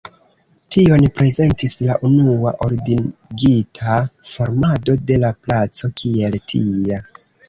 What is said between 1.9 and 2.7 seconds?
unua